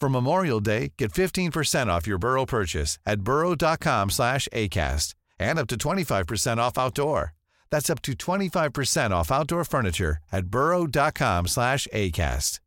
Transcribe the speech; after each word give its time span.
For 0.00 0.08
Memorial 0.08 0.60
Day, 0.60 0.92
get 0.98 1.12
15% 1.12 1.86
off 1.88 2.06
your 2.06 2.18
Burrow 2.18 2.44
purchase 2.46 2.98
at 3.06 3.22
burrow.com 3.22 4.10
slash 4.10 4.48
ACAST 4.52 5.14
and 5.38 5.58
up 5.58 5.66
to 5.68 5.76
25% 5.76 6.58
off 6.58 6.78
outdoor. 6.78 7.34
That's 7.70 7.90
up 7.90 8.02
to 8.02 8.12
25% 8.12 9.10
off 9.10 9.32
outdoor 9.32 9.64
furniture 9.64 10.18
at 10.30 10.46
burrow.com 10.46 11.46
slash 11.48 11.88
ACAST. 11.92 12.60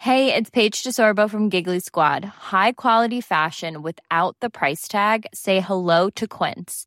Hey, 0.00 0.32
it's 0.34 0.50
Paige 0.50 0.82
DeSorbo 0.82 1.28
from 1.28 1.48
Giggly 1.48 1.80
Squad. 1.80 2.24
High 2.24 2.72
quality 2.72 3.20
fashion 3.20 3.82
without 3.82 4.36
the 4.40 4.50
price 4.50 4.86
tag. 4.86 5.26
Say 5.32 5.60
hello 5.60 6.10
to 6.10 6.28
Quince. 6.28 6.86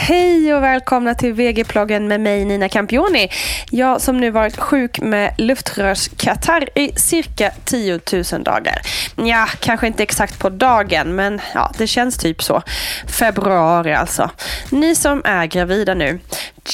Hej 0.00 0.54
och 0.54 0.62
välkomna 0.62 1.14
till 1.14 1.32
VG-ploggen 1.32 2.08
med 2.08 2.20
mig 2.20 2.44
Nina 2.44 2.68
Campioni. 2.68 3.28
Jag 3.70 4.00
som 4.00 4.16
nu 4.16 4.30
varit 4.30 4.56
sjuk 4.56 5.00
med 5.00 5.34
luftrörskatarr 5.38 6.78
i 6.78 6.92
cirka 6.92 7.52
10 7.64 8.00
000 8.32 8.42
dagar. 8.42 8.80
Ja, 9.16 9.46
kanske 9.60 9.86
inte 9.86 10.02
exakt 10.02 10.38
på 10.38 10.48
dagen, 10.48 11.14
men 11.14 11.40
ja, 11.54 11.70
det 11.78 11.86
känns 11.86 12.18
typ 12.18 12.42
så. 12.42 12.62
Februari 13.06 13.94
alltså. 13.94 14.30
Ni 14.70 14.94
som 14.94 15.22
är 15.24 15.46
gravida 15.46 15.94
nu, 15.94 16.18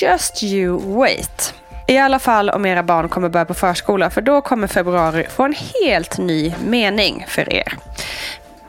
just 0.01 0.43
you 0.43 0.97
wait. 0.99 1.55
I 1.89 1.99
alla 1.99 2.19
fall 2.19 2.51
om 2.51 2.67
era 2.67 2.83
barn 2.83 3.09
kommer 3.09 3.29
börja 3.29 3.45
på 3.45 3.55
förskola, 3.55 4.11
för 4.11 4.21
då 4.21 4.41
kommer 4.41 4.67
februari 4.67 5.27
få 5.37 5.43
en 5.43 5.55
helt 5.85 6.19
ny 6.19 6.55
mening 6.67 7.25
för 7.29 7.53
er. 7.53 7.75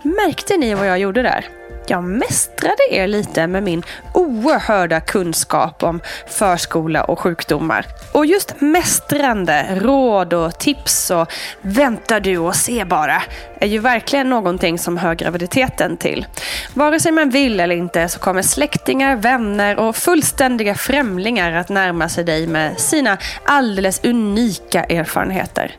Märkte 0.01 0.57
ni 0.57 0.73
vad 0.73 0.87
jag 0.87 0.99
gjorde 0.99 1.21
där? 1.21 1.45
Jag 1.87 2.03
mästrade 2.03 2.83
er 2.91 3.07
lite 3.07 3.47
med 3.47 3.63
min 3.63 3.83
oerhörda 4.13 5.01
kunskap 5.01 5.83
om 5.83 6.01
förskola 6.27 7.03
och 7.03 7.19
sjukdomar. 7.19 7.85
Och 8.11 8.25
just 8.25 8.61
mästrande, 8.61 9.67
råd 9.75 10.33
och 10.33 10.59
tips 10.59 11.11
och 11.11 11.31
vänta 11.61 12.19
du 12.19 12.37
och 12.37 12.55
se 12.55 12.85
bara 12.85 13.21
är 13.59 13.67
ju 13.67 13.79
verkligen 13.79 14.29
någonting 14.29 14.79
som 14.79 14.97
hör 14.97 15.15
graviditeten 15.15 15.97
till. 15.97 16.25
Vare 16.73 16.99
sig 16.99 17.11
man 17.11 17.29
vill 17.29 17.59
eller 17.59 17.75
inte 17.75 18.09
så 18.09 18.19
kommer 18.19 18.41
släktingar, 18.41 19.15
vänner 19.15 19.79
och 19.79 19.95
fullständiga 19.95 20.75
främlingar 20.75 21.51
att 21.51 21.69
närma 21.69 22.09
sig 22.09 22.23
dig 22.23 22.47
med 22.47 22.79
sina 22.79 23.17
alldeles 23.45 24.03
unika 24.03 24.83
erfarenheter. 24.83 25.75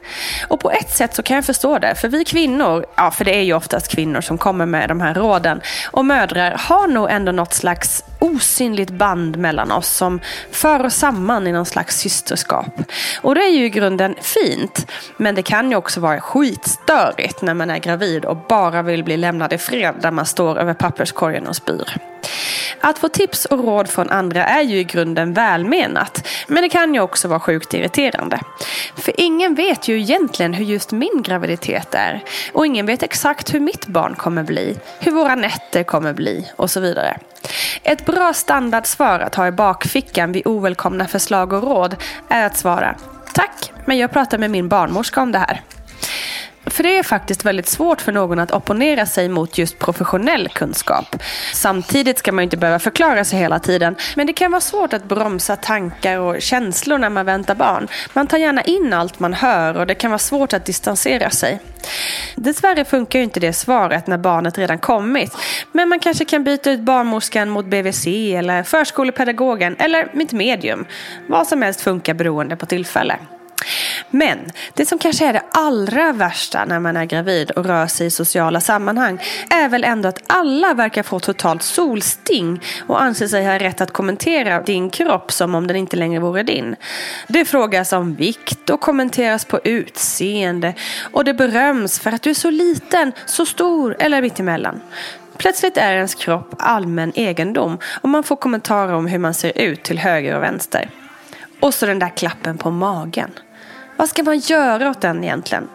Och 0.48 0.60
på 0.60 0.70
ett 0.70 0.90
sätt 0.90 1.14
så 1.14 1.22
kan 1.22 1.34
jag 1.34 1.44
förstå 1.44 1.78
det, 1.78 1.94
för 1.94 2.08
vi 2.08 2.24
kvinnor, 2.24 2.86
ja 2.96 3.10
för 3.10 3.24
det 3.24 3.36
är 3.36 3.42
ju 3.42 3.54
oftast 3.54 3.88
kvinnor 3.88 4.20
som 4.20 4.38
kommer 4.38 4.66
med 4.66 4.88
de 4.88 5.00
här 5.00 5.14
råden, 5.14 5.60
och 5.96 6.04
mödrar 6.04 6.50
har 6.58 6.88
nog 6.88 7.10
ändå 7.10 7.32
något 7.32 7.54
slags 7.54 8.04
osynligt 8.18 8.90
band 8.90 9.36
mellan 9.36 9.72
oss 9.72 9.88
som 9.88 10.20
för 10.50 10.86
oss 10.86 10.94
samman 10.94 11.46
i 11.46 11.52
någon 11.52 11.66
slags 11.66 11.96
systerskap. 11.96 12.92
Och 13.20 13.34
det 13.34 13.40
är 13.40 13.50
ju 13.50 13.64
i 13.64 13.70
grunden 13.70 14.14
fint, 14.20 14.92
men 15.16 15.34
det 15.34 15.42
kan 15.42 15.70
ju 15.70 15.76
också 15.76 16.00
vara 16.00 16.20
skitstörigt 16.20 17.42
när 17.42 17.54
man 17.54 17.70
är 17.70 17.78
gravid 17.78 18.24
och 18.24 18.36
bara 18.36 18.82
vill 18.82 19.04
bli 19.04 19.16
lämnad 19.16 19.52
i 19.52 19.58
fred 19.58 19.94
där 20.00 20.10
man 20.10 20.26
står 20.26 20.58
över 20.58 20.74
papperskorgen 20.74 21.46
och 21.46 21.56
spyr. 21.56 21.96
Att 22.80 22.98
få 22.98 23.08
tips 23.08 23.44
och 23.44 23.64
råd 23.64 23.88
från 23.88 24.10
andra 24.10 24.44
är 24.44 24.62
ju 24.62 24.78
i 24.78 24.84
grunden 24.84 25.32
välmenat, 25.32 26.28
men 26.46 26.62
det 26.62 26.68
kan 26.68 26.94
ju 26.94 27.00
också 27.00 27.28
vara 27.28 27.40
sjukt 27.40 27.74
irriterande. 27.74 28.40
För 28.96 29.20
ingen 29.20 29.54
vet 29.54 29.88
ju 29.88 30.00
egentligen 30.00 30.54
hur 30.54 30.64
just 30.64 30.92
min 30.92 31.22
graviditet 31.22 31.94
är. 31.94 32.24
Och 32.52 32.66
ingen 32.66 32.86
vet 32.86 33.02
exakt 33.02 33.54
hur 33.54 33.60
mitt 33.60 33.86
barn 33.86 34.14
kommer 34.14 34.42
bli, 34.42 34.76
hur 35.00 35.12
våra 35.12 35.34
nätter 35.34 35.82
kommer 35.82 36.12
bli 36.12 36.50
och 36.56 36.70
så 36.70 36.80
vidare. 36.80 37.18
Ett 37.82 38.06
bra 38.06 38.32
standardsvar 38.34 39.20
att 39.20 39.34
ha 39.34 39.46
i 39.46 39.52
bakfickan 39.52 40.32
vid 40.32 40.46
ovälkomna 40.46 41.06
förslag 41.06 41.52
och 41.52 41.62
råd 41.62 41.96
är 42.28 42.46
att 42.46 42.56
svara 42.56 42.96
Tack, 43.34 43.72
men 43.84 43.98
jag 43.98 44.12
pratar 44.12 44.38
med 44.38 44.50
min 44.50 44.68
barnmorska 44.68 45.22
om 45.22 45.32
det 45.32 45.38
här. 45.38 45.62
För 46.66 46.82
det 46.82 46.98
är 46.98 47.02
faktiskt 47.02 47.44
väldigt 47.44 47.68
svårt 47.68 48.00
för 48.00 48.12
någon 48.12 48.38
att 48.38 48.52
opponera 48.52 49.06
sig 49.06 49.28
mot 49.28 49.58
just 49.58 49.78
professionell 49.78 50.48
kunskap. 50.48 51.22
Samtidigt 51.52 52.18
ska 52.18 52.32
man 52.32 52.44
inte 52.44 52.56
behöva 52.56 52.78
förklara 52.78 53.24
sig 53.24 53.38
hela 53.38 53.58
tiden. 53.58 53.96
Men 54.16 54.26
det 54.26 54.32
kan 54.32 54.50
vara 54.50 54.60
svårt 54.60 54.92
att 54.92 55.04
bromsa 55.04 55.56
tankar 55.56 56.18
och 56.18 56.42
känslor 56.42 56.98
när 56.98 57.10
man 57.10 57.26
väntar 57.26 57.54
barn. 57.54 57.88
Man 58.12 58.26
tar 58.26 58.38
gärna 58.38 58.62
in 58.62 58.92
allt 58.92 59.20
man 59.20 59.34
hör 59.34 59.76
och 59.76 59.86
det 59.86 59.94
kan 59.94 60.10
vara 60.10 60.18
svårt 60.18 60.52
att 60.52 60.64
distansera 60.64 61.30
sig. 61.30 61.60
Dessvärre 62.34 62.84
funkar 62.84 63.18
ju 63.18 63.24
inte 63.24 63.40
det 63.40 63.52
svaret 63.52 64.06
när 64.06 64.18
barnet 64.18 64.58
redan 64.58 64.78
kommit. 64.78 65.36
Men 65.72 65.88
man 65.88 65.98
kanske 65.98 66.24
kan 66.24 66.44
byta 66.44 66.70
ut 66.70 66.80
barnmorskan 66.80 67.48
mot 67.48 67.66
BVC 67.66 68.06
eller 68.06 68.62
förskolepedagogen 68.62 69.76
eller 69.78 70.08
mitt 70.12 70.32
medium. 70.32 70.86
Vad 71.28 71.46
som 71.46 71.62
helst 71.62 71.80
funkar 71.80 72.14
beroende 72.14 72.56
på 72.56 72.66
tillfälle. 72.66 73.18
Men 74.10 74.38
det 74.74 74.86
som 74.86 74.98
kanske 74.98 75.26
är 75.26 75.32
det 75.32 75.42
allra 75.50 76.12
värsta 76.12 76.64
när 76.64 76.80
man 76.80 76.96
är 76.96 77.04
gravid 77.04 77.50
och 77.50 77.66
rör 77.66 77.86
sig 77.86 78.06
i 78.06 78.10
sociala 78.10 78.60
sammanhang 78.60 79.18
är 79.50 79.68
väl 79.68 79.84
ändå 79.84 80.08
att 80.08 80.22
alla 80.26 80.74
verkar 80.74 81.02
få 81.02 81.20
totalt 81.20 81.62
solsting 81.62 82.60
och 82.86 83.02
anser 83.02 83.26
sig 83.26 83.46
ha 83.46 83.58
rätt 83.58 83.80
att 83.80 83.92
kommentera 83.92 84.62
din 84.62 84.90
kropp 84.90 85.32
som 85.32 85.54
om 85.54 85.66
den 85.66 85.76
inte 85.76 85.96
längre 85.96 86.20
vore 86.20 86.42
din. 86.42 86.76
Det 87.28 87.44
frågas 87.44 87.92
om 87.92 88.14
vikt 88.14 88.70
och 88.70 88.80
kommenteras 88.80 89.44
på 89.44 89.60
utseende 89.64 90.74
och 91.12 91.24
det 91.24 91.34
beröms 91.34 91.98
för 91.98 92.12
att 92.12 92.22
du 92.22 92.30
är 92.30 92.34
så 92.34 92.50
liten, 92.50 93.12
så 93.26 93.46
stor 93.46 93.96
eller 93.98 94.22
mittemellan. 94.22 94.80
Plötsligt 95.36 95.76
är 95.76 95.94
ens 95.94 96.14
kropp 96.14 96.54
allmän 96.58 97.12
egendom 97.14 97.78
och 98.00 98.08
man 98.08 98.22
får 98.22 98.36
kommentarer 98.36 98.92
om 98.92 99.06
hur 99.06 99.18
man 99.18 99.34
ser 99.34 99.58
ut 99.58 99.82
till 99.82 99.98
höger 99.98 100.36
och 100.36 100.42
vänster. 100.42 100.90
Och 101.60 101.74
så 101.74 101.86
den 101.86 101.98
där 101.98 102.16
klappen 102.16 102.58
på 102.58 102.70
magen. 102.70 103.30
Vad 103.96 104.08
ska 104.08 104.22
man 104.22 104.38
göra 104.38 104.90
åt 104.90 105.00
den 105.00 105.24
egentligen? 105.24 105.68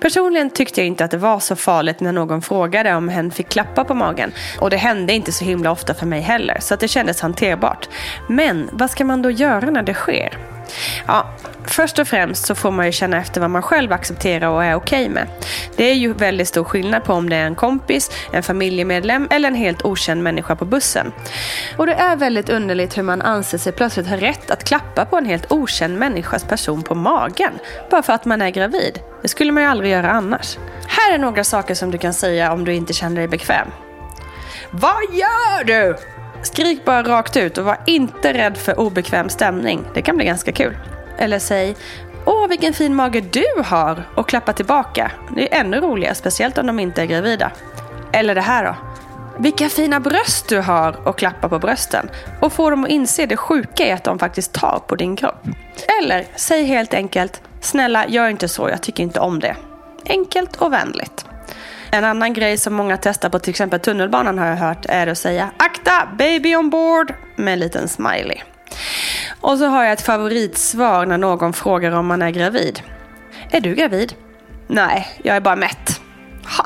Personligen 0.00 0.50
tyckte 0.50 0.80
jag 0.80 0.86
inte 0.86 1.04
att 1.04 1.10
det 1.10 1.16
var 1.16 1.38
så 1.38 1.56
farligt 1.56 2.00
när 2.00 2.12
någon 2.12 2.42
frågade 2.42 2.94
om 2.94 3.08
hen 3.08 3.30
fick 3.30 3.48
klappa 3.48 3.84
på 3.84 3.94
magen. 3.94 4.32
Och 4.60 4.70
det 4.70 4.76
hände 4.76 5.12
inte 5.12 5.32
så 5.32 5.44
himla 5.44 5.70
ofta 5.70 5.94
för 5.94 6.06
mig 6.06 6.20
heller, 6.20 6.58
så 6.60 6.74
att 6.74 6.80
det 6.80 6.88
kändes 6.88 7.20
hanterbart. 7.20 7.88
Men 8.28 8.68
vad 8.72 8.90
ska 8.90 9.04
man 9.04 9.22
då 9.22 9.30
göra 9.30 9.70
när 9.70 9.82
det 9.82 9.94
sker? 9.94 10.38
Ja, 11.06 11.26
först 11.70 11.98
och 11.98 12.08
främst 12.08 12.46
så 12.46 12.54
får 12.54 12.70
man 12.70 12.86
ju 12.86 12.92
känna 12.92 13.16
efter 13.16 13.40
vad 13.40 13.50
man 13.50 13.62
själv 13.62 13.92
accepterar 13.92 14.48
och 14.48 14.64
är 14.64 14.74
okej 14.74 15.02
okay 15.02 15.14
med. 15.14 15.28
Det 15.76 15.84
är 15.84 15.94
ju 15.94 16.12
väldigt 16.12 16.48
stor 16.48 16.64
skillnad 16.64 17.04
på 17.04 17.12
om 17.12 17.30
det 17.30 17.36
är 17.36 17.46
en 17.46 17.54
kompis, 17.54 18.10
en 18.32 18.42
familjemedlem 18.42 19.28
eller 19.30 19.48
en 19.48 19.54
helt 19.54 19.84
okänd 19.84 20.22
människa 20.22 20.56
på 20.56 20.64
bussen. 20.64 21.12
Och 21.76 21.86
det 21.86 21.94
är 21.94 22.16
väldigt 22.16 22.48
underligt 22.48 22.98
hur 22.98 23.02
man 23.02 23.22
anser 23.22 23.58
sig 23.58 23.72
plötsligt 23.72 24.06
ha 24.06 24.16
rätt 24.16 24.50
att 24.50 24.64
klappa 24.64 25.04
på 25.04 25.16
en 25.16 25.26
helt 25.26 25.52
okänd 25.52 25.98
människas 25.98 26.44
person 26.44 26.82
på 26.82 26.94
magen. 26.94 27.52
Bara 27.90 28.02
för 28.02 28.12
att 28.12 28.24
man 28.24 28.42
är 28.42 28.50
gravid. 28.50 29.00
Det 29.22 29.28
skulle 29.28 29.52
man 29.52 29.62
ju 29.62 29.68
aldrig 29.68 29.90
göra 29.90 30.10
annars. 30.10 30.58
Här 30.88 31.14
är 31.14 31.18
några 31.18 31.44
saker 31.44 31.74
som 31.74 31.90
du 31.90 31.98
kan 31.98 32.14
säga 32.14 32.52
om 32.52 32.64
du 32.64 32.74
inte 32.74 32.92
känner 32.92 33.16
dig 33.16 33.28
bekväm. 33.28 33.68
Vad 34.70 35.02
gör 35.12 35.64
du? 35.64 35.96
Skrik 36.42 36.84
bara 36.84 37.02
rakt 37.02 37.36
ut 37.36 37.58
och 37.58 37.64
var 37.64 37.78
inte 37.86 38.32
rädd 38.32 38.56
för 38.56 38.80
obekväm 38.80 39.28
stämning. 39.28 39.84
Det 39.94 40.02
kan 40.02 40.16
bli 40.16 40.26
ganska 40.26 40.52
kul. 40.52 40.76
Eller 41.18 41.38
säg 41.38 41.76
Åh, 42.24 42.48
vilken 42.48 42.72
fin 42.72 42.94
mage 42.94 43.20
du 43.20 43.62
har! 43.64 44.02
Och 44.14 44.28
klappa 44.28 44.52
tillbaka. 44.52 45.10
Det 45.36 45.54
är 45.54 45.60
ännu 45.60 45.80
roligare, 45.80 46.14
speciellt 46.14 46.58
om 46.58 46.66
de 46.66 46.80
inte 46.80 47.02
är 47.02 47.06
gravida. 47.06 47.52
Eller 48.12 48.34
det 48.34 48.40
här 48.40 48.64
då. 48.64 48.76
Vilka 49.38 49.68
fina 49.68 50.00
bröst 50.00 50.48
du 50.48 50.60
har 50.60 51.08
och 51.08 51.18
klappa 51.18 51.48
på 51.48 51.58
brösten. 51.58 52.10
Och 52.40 52.52
få 52.52 52.70
dem 52.70 52.84
att 52.84 52.90
inse 52.90 53.26
det 53.26 53.36
sjuka 53.36 53.86
i 53.86 53.92
att 53.92 54.04
de 54.04 54.18
faktiskt 54.18 54.52
tar 54.52 54.82
på 54.86 54.96
din 54.96 55.16
kropp. 55.16 55.46
Eller 56.00 56.26
säg 56.36 56.64
helt 56.64 56.94
enkelt 56.94 57.42
Snälla, 57.60 58.08
gör 58.08 58.28
inte 58.28 58.48
så. 58.48 58.68
Jag 58.68 58.82
tycker 58.82 59.02
inte 59.02 59.20
om 59.20 59.40
det. 59.40 59.56
Enkelt 60.06 60.56
och 60.56 60.72
vänligt. 60.72 61.24
En 61.90 62.04
annan 62.04 62.32
grej 62.32 62.58
som 62.58 62.74
många 62.74 62.96
testar 62.96 63.28
på 63.28 63.38
till 63.38 63.50
exempel 63.50 63.80
tunnelbanan 63.80 64.38
har 64.38 64.46
jag 64.46 64.56
hört 64.56 64.86
är 64.88 65.06
att 65.06 65.18
säga 65.18 65.50
akta, 65.56 66.08
baby 66.18 66.56
on 66.56 66.70
board 66.70 67.14
med 67.36 67.52
en 67.52 67.58
liten 67.58 67.88
smiley. 67.88 68.40
Och 69.46 69.58
så 69.58 69.66
har 69.66 69.84
jag 69.84 69.92
ett 69.92 70.02
favoritsvar 70.02 71.06
när 71.06 71.18
någon 71.18 71.52
frågar 71.52 71.92
om 71.92 72.06
man 72.06 72.22
är 72.22 72.30
gravid. 72.30 72.80
Är 73.50 73.60
du 73.60 73.74
gravid? 73.74 74.14
Nej, 74.66 75.06
jag 75.22 75.36
är 75.36 75.40
bara 75.40 75.56
mätt. 75.56 76.00
Ha! 76.58 76.64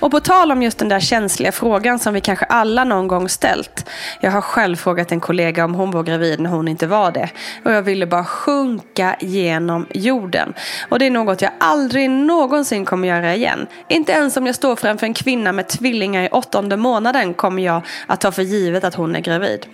Och 0.00 0.10
på 0.10 0.20
tal 0.20 0.52
om 0.52 0.62
just 0.62 0.78
den 0.78 0.88
där 0.88 1.00
känsliga 1.00 1.52
frågan 1.52 1.98
som 1.98 2.14
vi 2.14 2.20
kanske 2.20 2.44
alla 2.44 2.84
någon 2.84 3.08
gång 3.08 3.28
ställt. 3.28 3.90
Jag 4.20 4.30
har 4.30 4.40
själv 4.40 4.76
frågat 4.76 5.12
en 5.12 5.20
kollega 5.20 5.64
om 5.64 5.74
hon 5.74 5.90
var 5.90 6.02
gravid 6.02 6.40
när 6.40 6.50
hon 6.50 6.68
inte 6.68 6.86
var 6.86 7.12
det. 7.12 7.30
Och 7.64 7.72
jag 7.72 7.82
ville 7.82 8.06
bara 8.06 8.24
sjunka 8.24 9.16
genom 9.20 9.86
jorden. 9.90 10.54
Och 10.88 10.98
det 10.98 11.06
är 11.06 11.10
något 11.10 11.42
jag 11.42 11.52
aldrig 11.60 12.10
någonsin 12.10 12.84
kommer 12.84 13.08
göra 13.08 13.34
igen. 13.34 13.66
Inte 13.88 14.12
ens 14.12 14.36
om 14.36 14.46
jag 14.46 14.54
står 14.54 14.76
framför 14.76 15.06
en 15.06 15.14
kvinna 15.14 15.52
med 15.52 15.68
tvillingar 15.68 16.22
i 16.22 16.28
åttonde 16.28 16.76
månaden 16.76 17.34
kommer 17.34 17.62
jag 17.62 17.82
att 18.06 18.20
ta 18.20 18.32
för 18.32 18.42
givet 18.42 18.84
att 18.84 18.94
hon 18.94 19.16
är 19.16 19.20
gravid. 19.20 19.66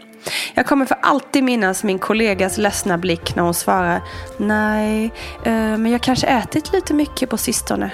Jag 0.54 0.66
kommer 0.66 0.86
för 0.86 0.96
alltid 1.02 1.44
minnas 1.44 1.84
min 1.84 1.98
kollegas 1.98 2.58
ledsna 2.58 2.98
blick 2.98 3.36
när 3.36 3.42
hon 3.42 3.54
svarar 3.54 4.02
Nej, 4.36 5.12
eh, 5.44 5.52
men 5.52 5.86
jag 5.86 6.00
kanske 6.00 6.26
ätit 6.26 6.72
lite 6.72 6.94
mycket 6.94 7.30
på 7.30 7.36
sistone. 7.36 7.90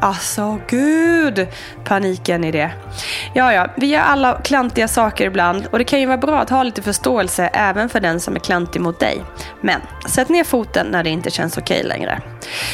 Alltså 0.00 0.58
gud, 0.68 1.46
paniken 1.84 2.44
i 2.44 2.50
det. 2.50 2.70
Ja, 3.34 3.52
ja, 3.52 3.66
vi 3.76 3.86
gör 3.86 4.00
alla 4.00 4.40
klantiga 4.44 4.88
saker 4.88 5.26
ibland 5.26 5.66
och 5.66 5.78
det 5.78 5.84
kan 5.84 6.00
ju 6.00 6.06
vara 6.06 6.18
bra 6.18 6.40
att 6.40 6.50
ha 6.50 6.62
lite 6.62 6.82
förståelse 6.82 7.50
även 7.52 7.88
för 7.88 8.00
den 8.00 8.20
som 8.20 8.34
är 8.34 8.40
klantig 8.40 8.80
mot 8.80 9.00
dig. 9.00 9.22
Men 9.60 9.80
sätt 10.08 10.28
ner 10.28 10.44
foten 10.44 10.86
när 10.86 11.04
det 11.04 11.10
inte 11.10 11.30
känns 11.30 11.58
okej 11.58 11.82
längre. 11.82 12.22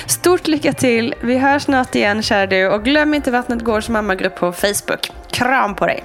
Stort 0.06 0.48
lycka 0.48 0.72
till, 0.72 1.14
vi 1.20 1.38
hörs 1.38 1.62
snart 1.62 1.94
igen 1.94 2.22
kära 2.22 2.46
du 2.46 2.68
och 2.68 2.84
glöm 2.84 3.14
inte 3.14 3.30
Vattnet 3.30 3.64
Gårds 3.64 3.88
mammagrupp 3.88 4.36
på 4.36 4.52
Facebook. 4.52 5.12
Kram 5.30 5.74
på 5.74 5.86
dig! 5.86 6.04